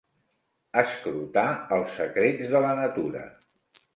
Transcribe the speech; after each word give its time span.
Escrutar 0.81 1.43
els 1.77 1.93
secrets 1.99 2.49
de 2.57 2.65
la 2.67 2.75
natura. 2.83 3.21